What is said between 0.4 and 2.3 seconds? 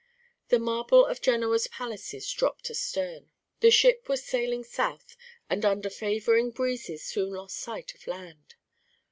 The marble of Genoa's palaces